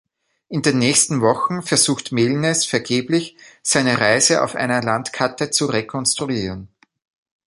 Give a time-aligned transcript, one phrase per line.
[0.49, 6.69] In den nächsten Wochen versucht Meaulnes vergeblich, seine Reise auf einer Landkarte zu rekonstruieren.